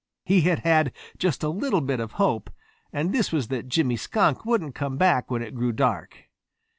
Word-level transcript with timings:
He 0.25 0.41
had 0.41 0.61
had 0.61 0.93
just 1.19 1.43
a 1.43 1.49
little 1.49 1.79
bit 1.79 1.99
of 1.99 2.13
hope, 2.13 2.49
and 2.91 3.13
this 3.13 3.31
was 3.31 3.49
that 3.49 3.67
Jimmy 3.69 3.97
Skunk 3.97 4.45
wouldn't 4.47 4.73
come 4.73 4.97
back 4.97 5.29
when 5.29 5.43
it 5.43 5.53
grew 5.53 5.71
dark. 5.71 6.23